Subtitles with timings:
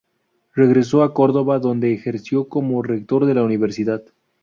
[0.55, 4.01] Regresó a Córdoba, donde ejerció como rector de la Universidad.